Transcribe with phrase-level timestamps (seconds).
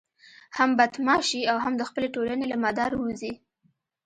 [0.57, 3.33] هم بدماش شي او هم د خپلې ټولنې له مدار ووزي.